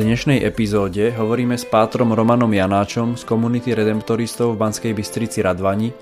[0.00, 5.92] Dnešnej epizóde hovoríme s pátrom Romanom Janáčom z komunity redemptoristov v Banskej Bystrici Radvani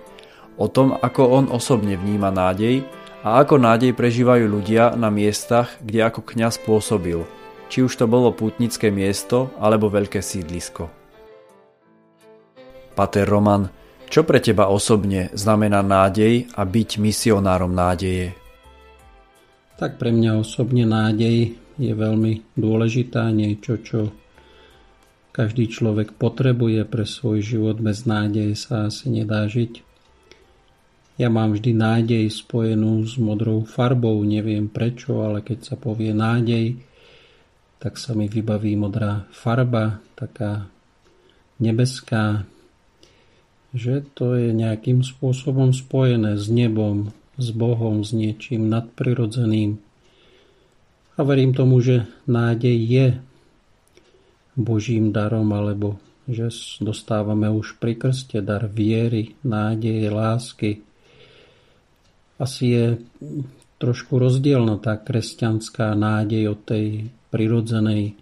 [0.54, 2.86] o tom, ako on osobne vníma nádej
[3.26, 7.26] a ako nádej prežívajú ľudia na miestach, kde ako kňaz pôsobil–
[7.68, 10.88] či už to bolo pútnické miesto alebo veľké sídlisko.
[12.96, 13.68] Pater Roman,
[14.08, 18.34] čo pre teba osobne znamená nádej a byť misionárom nádeje?
[19.78, 24.10] Tak pre mňa osobne nádej je veľmi dôležitá, niečo, čo
[25.30, 27.78] každý človek potrebuje pre svoj život.
[27.78, 29.86] Bez nádeje sa asi nedá žiť.
[31.18, 36.78] Ja mám vždy nádej spojenú s modrou farbou, neviem prečo, ale keď sa povie nádej,
[37.78, 40.66] tak sa mi vybaví modrá farba, taká
[41.62, 42.46] nebeská,
[43.74, 49.78] že to je nejakým spôsobom spojené s nebom, s Bohom, s niečím nadprirodzeným.
[51.18, 53.06] A verím tomu, že nádej je
[54.54, 55.98] Božím darom, alebo
[56.30, 60.70] že dostávame už pri krste dar viery, nádeje, lásky.
[62.38, 62.86] Asi je
[63.82, 66.86] trošku rozdielna tá kresťanská nádej od tej
[67.34, 68.14] prirodzenej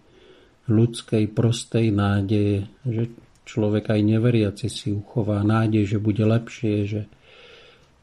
[0.68, 3.12] ľudskej prostej nádeje, že
[3.44, 7.02] človek aj neveriaci si uchová nádej, že bude lepšie, že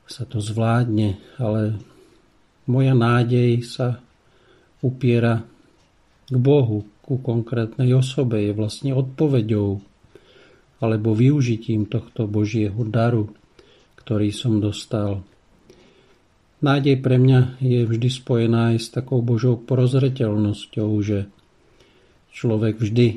[0.07, 1.79] sa to zvládne, ale
[2.67, 4.03] moja nádej sa
[4.83, 5.47] upiera
[6.27, 9.79] k Bohu, ku konkrétnej osobe, je vlastne odpoveďou
[10.83, 13.31] alebo využitím tohto Božieho daru,
[14.03, 15.23] ktorý som dostal.
[16.63, 21.27] Nádej pre mňa je vždy spojená aj s takou Božou prozreteľnosťou, že
[22.35, 23.07] človek vždy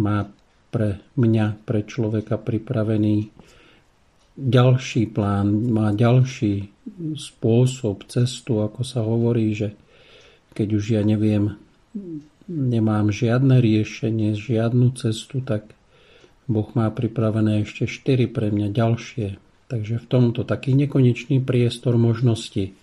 [0.00, 0.28] má
[0.68, 3.28] pre mňa, pre človeka pripravený
[4.34, 6.68] ďalší plán, má ďalší
[7.14, 9.76] spôsob, cestu, ako sa hovorí, že
[10.54, 11.58] keď už ja neviem,
[12.48, 15.74] nemám žiadne riešenie, žiadnu cestu, tak
[16.46, 19.28] Boh má pripravené ešte štyri pre mňa ďalšie.
[19.68, 22.76] Takže v tomto taký nekonečný priestor možností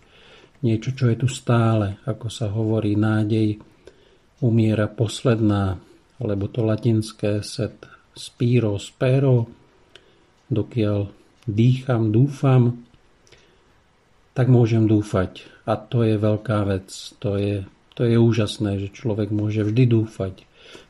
[0.61, 3.57] niečo, čo je tu stále, ako sa hovorí, nádej
[4.41, 5.77] umiera posledná,
[6.21, 9.49] alebo to latinské set spiro, spero,
[10.49, 11.09] dokiaľ
[11.49, 12.85] dýcham, dúfam,
[14.37, 15.50] tak môžem dúfať.
[15.66, 16.89] A to je veľká vec.
[17.22, 20.45] To je, to je úžasné, že človek môže vždy dúfať.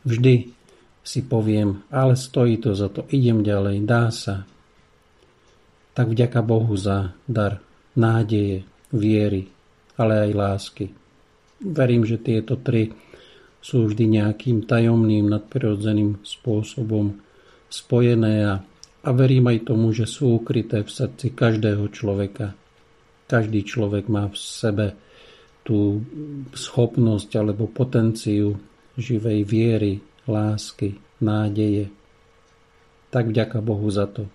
[0.08, 0.54] Vždy
[1.02, 4.46] si poviem, ale stojí to za to, idem ďalej, dá sa.
[5.98, 7.60] Tak vďaka Bohu za dar
[7.98, 9.50] nádeje, viery,
[9.98, 10.86] ale aj lásky.
[11.62, 12.92] Verím, že tieto tri
[13.62, 17.22] sú vždy nejakým tajomným, nadprirodzeným spôsobom
[17.70, 18.54] spojené a,
[19.06, 22.58] a verím aj tomu, že sú ukryté v srdci každého človeka.
[23.32, 24.88] Každý človek má v sebe
[25.64, 26.04] tú
[26.52, 28.60] schopnosť alebo potenciu
[29.00, 31.88] živej viery, lásky, nádeje.
[33.08, 34.28] Tak vďaka Bohu za to.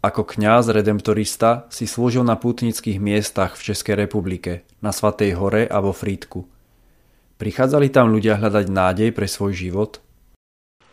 [0.00, 5.76] Ako kňaz redemptorista si slúžil na pútnických miestach v Českej republike, na Svatej hore a
[5.84, 6.40] vo Frýdku.
[7.36, 10.00] Prichádzali tam ľudia hľadať nádej pre svoj život?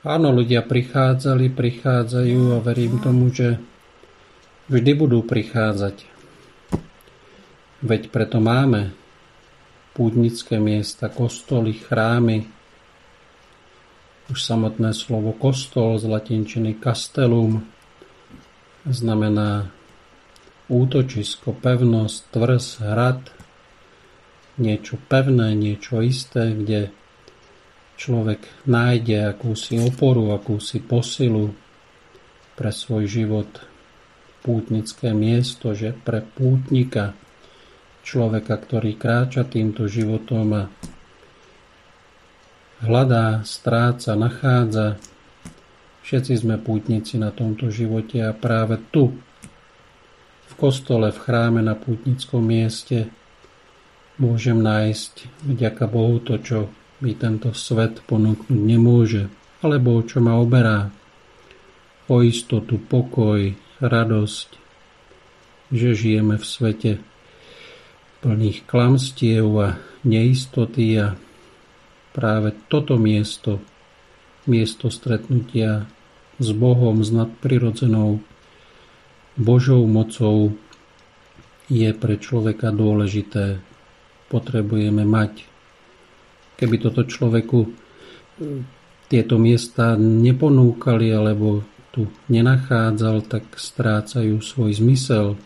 [0.03, 3.63] Áno, ľudia prichádzali, prichádzajú a verím tomu, že
[4.67, 6.12] vždy budú prichádzať.
[7.83, 8.95] Veď preto máme
[9.91, 12.47] pútnické miesta, kostoly, chrámy.
[14.31, 17.68] Už samotné slovo kostol z latinčiny castellum
[18.88, 19.68] znamená
[20.71, 23.21] útočisko, pevnosť, tvrz, hrad,
[24.63, 26.88] niečo pevné, niečo isté, kde
[28.00, 31.51] človek nájde akúsi oporu, akúsi posilu
[32.56, 33.51] pre svoj život.
[34.39, 37.15] Pútnické miesto, že pre pútnika,
[38.03, 40.63] človeka, ktorý kráča týmto životom a
[42.83, 45.00] hľadá, stráca, nachádza
[46.03, 49.15] Všetci sme pútnici na tomto živote a práve tu,
[50.51, 53.07] v kostole, v chráme na pútnickom mieste,
[54.19, 56.67] môžem nájsť vďaka Bohu to, čo
[56.99, 59.31] mi tento svet ponúknuť nemôže,
[59.63, 60.91] alebo čo ma oberá.
[62.11, 64.49] O istotu, pokoj, radosť,
[65.71, 66.91] že žijeme v svete
[68.23, 69.75] plných klamstiev a
[70.07, 71.19] neistoty a
[72.15, 73.59] práve toto miesto,
[74.47, 75.83] miesto stretnutia
[76.39, 78.23] s Bohom, s nadprirodzenou
[79.35, 80.55] Božou mocou
[81.67, 83.59] je pre človeka dôležité.
[84.31, 85.43] Potrebujeme mať.
[86.55, 87.69] Keby toto človeku e,
[89.11, 95.37] tieto miesta neponúkali alebo tu nenachádzal, tak strácajú svoj zmysel.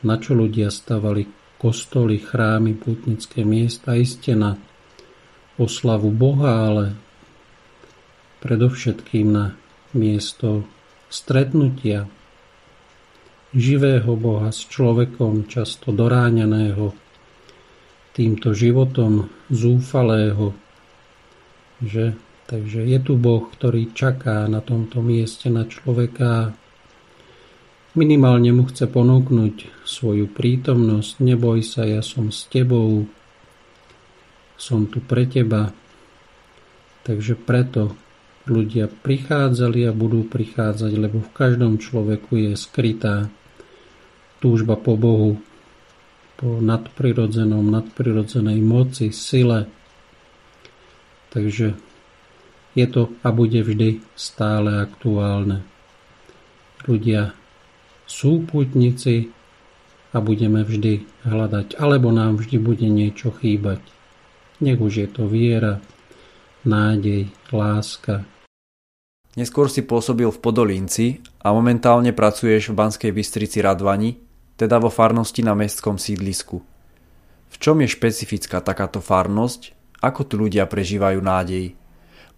[0.00, 4.56] Na čo ľudia stavali kostoly, chrámy, putnické miesta, iste na
[5.60, 6.84] oslavu Boha, ale
[8.40, 9.52] predovšetkým na
[9.92, 10.64] miesto
[11.12, 12.08] stretnutia
[13.52, 16.96] živého Boha s človekom, často doráňaného
[18.16, 20.56] týmto životom zúfalého,
[21.84, 22.16] že?
[22.50, 26.50] Takže je tu Boh, ktorý čaká na tomto mieste na človeka
[27.94, 31.22] minimálne mu chce ponúknuť svoju prítomnosť.
[31.22, 33.06] Neboj sa, ja som s tebou,
[34.54, 35.74] som tu pre teba.
[37.02, 37.96] Takže preto
[38.46, 43.32] ľudia prichádzali a budú prichádzať, lebo v každom človeku je skrytá
[44.40, 45.40] túžba po Bohu,
[46.40, 49.68] po nadprirodzenom, nadprirodzenej moci, sile.
[51.30, 51.76] Takže
[52.74, 55.62] je to a bude vždy stále aktuálne.
[56.88, 57.39] Ľudia
[58.10, 59.30] sú putníci
[60.10, 63.78] a budeme vždy hľadať, alebo nám vždy bude niečo chýbať.
[64.58, 65.78] Nech už je to viera,
[66.66, 68.26] nádej, láska.
[69.38, 74.18] Neskôr si pôsobil v Podolínci a momentálne pracuješ v Banskej Bystrici Radvani,
[74.58, 76.58] teda vo farnosti na mestskom sídlisku.
[77.50, 79.78] V čom je špecifická takáto farnosť?
[80.02, 81.78] Ako tu ľudia prežívajú nádej?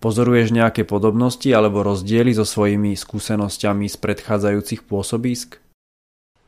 [0.03, 5.62] Pozoruješ nejaké podobnosti alebo rozdiely so svojimi skúsenosťami z predchádzajúcich pôsobisk?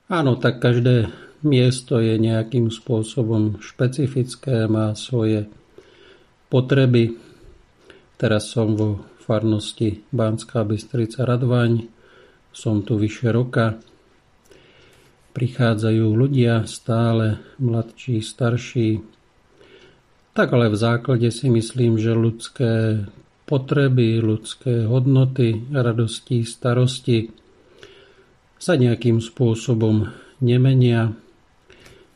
[0.05, 1.09] Áno, tak každé
[1.41, 5.49] miesto je nejakým spôsobom špecifické, má svoje
[6.53, 7.17] potreby.
[8.21, 11.89] Teraz som vo farnosti Banská Bystrica Radvaň,
[12.53, 13.81] som tu vyše roka.
[15.33, 19.01] Prichádzajú ľudia stále, mladší, starší.
[20.37, 22.73] Tak ale v základe si myslím, že ľudské
[23.49, 27.44] potreby, ľudské hodnoty, radosti, starosti
[28.65, 30.09] sa nejakým spôsobom
[30.41, 31.13] nemenia,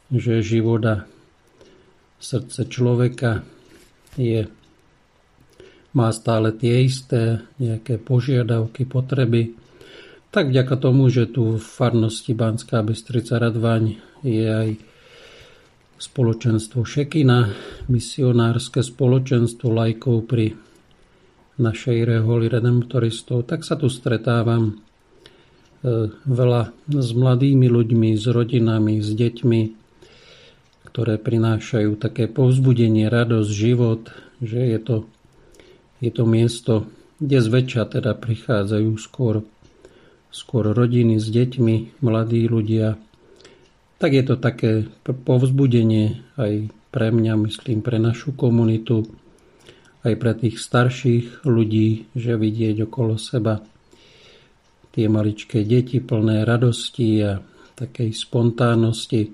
[0.08, 1.04] že života
[2.16, 3.44] srdce človeka
[4.16, 4.48] je,
[5.92, 9.52] má stále tie isté nejaké požiadavky, potreby,
[10.32, 14.68] tak vďaka tomu, že tu v farnosti Banská Bystrica Radvaň je aj
[16.00, 17.52] spoločenstvo Šekina,
[17.92, 20.56] misionárske spoločenstvo lajkov pri
[21.60, 24.87] našej reholi redemptoristov, tak sa tu stretávam
[26.26, 29.60] veľa s mladými ľuďmi, s rodinami, s deťmi,
[30.90, 34.10] ktoré prinášajú také povzbudenie, radosť, život,
[34.42, 34.96] že je to,
[36.02, 36.74] je to miesto,
[37.22, 39.46] kde zväčša teda prichádzajú skôr,
[40.34, 42.98] skôr rodiny s deťmi, mladí ľudia.
[43.98, 49.06] Tak je to také povzbudenie aj pre mňa, myslím, pre našu komunitu,
[50.06, 53.62] aj pre tých starších ľudí, že vidieť okolo seba
[54.92, 57.40] tie maličké deti plné radosti a
[57.78, 59.32] takej spontánnosti.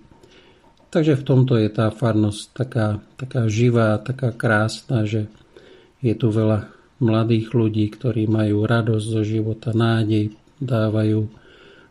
[0.93, 5.27] Takže v tomto je tá farnosť taká, taká živá, taká krásna, že
[6.05, 6.71] je tu veľa
[7.03, 11.27] mladých ľudí, ktorí majú radosť zo života, nádej, dávajú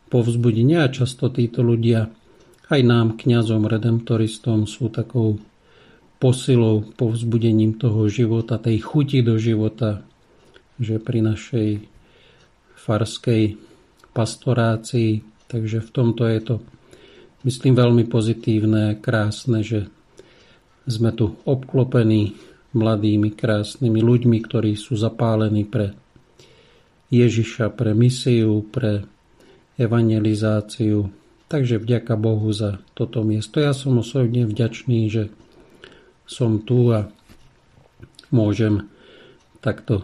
[0.07, 2.07] povzbudenie a často títo ľudia
[2.71, 5.37] aj nám, kňazom, redemptoristom, sú takou
[6.17, 10.07] posilou, povzbudením toho života, tej chuti do života,
[10.79, 11.69] že pri našej
[12.83, 13.55] farskej
[14.11, 16.55] pastorácii, takže v tomto je to,
[17.47, 19.87] myslím, veľmi pozitívne, krásne, že
[20.83, 22.35] sme tu obklopení
[22.75, 25.95] mladými, krásnymi ľuďmi, ktorí sú zapálení pre
[27.13, 29.05] Ježiša, pre misiu, pre
[29.79, 31.07] evangelizáciu.
[31.47, 33.61] Takže vďaka Bohu za toto miesto.
[33.61, 35.29] Ja som osobne vďačný, že
[36.25, 37.13] som tu a
[38.33, 38.89] môžem
[39.61, 40.01] takto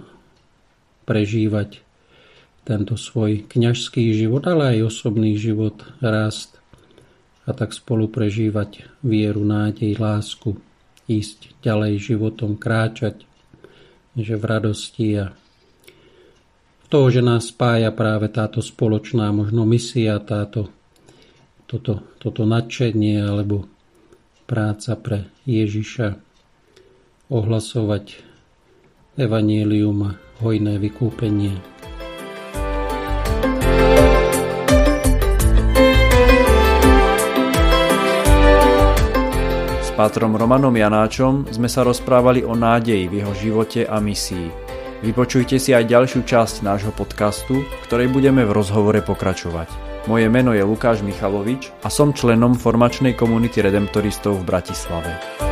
[1.10, 1.82] prežívať
[2.70, 6.62] tento svoj kňažský život, ale aj osobný život, rast
[7.50, 10.54] a tak spolu prežívať vieru, nádej, lásku,
[11.10, 13.26] ísť ďalej životom, kráčať,
[14.14, 15.34] že v radosti a
[16.94, 20.70] toho, že nás spája práve táto spoločná možno misia, táto,
[21.66, 23.66] toto, toto nadšenie alebo
[24.46, 26.22] práca pre Ježiša,
[27.34, 28.22] ohlasovať
[29.18, 30.12] evanílium a
[30.42, 31.89] hojné vykúpenie.
[40.00, 44.48] Pátrom Romanom Janáčom sme sa rozprávali o nádeji v jeho živote a misii.
[45.04, 49.68] Vypočujte si aj ďalšiu časť nášho podcastu, ktorej budeme v rozhovore pokračovať.
[50.08, 55.49] Moje meno je Lukáš Michalovič a som členom formačnej komunity redemptoristov v Bratislave.